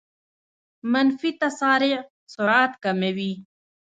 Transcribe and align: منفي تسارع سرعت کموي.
منفي 0.91 1.29
تسارع 1.41 1.99
سرعت 2.33 2.71
کموي. 2.83 3.33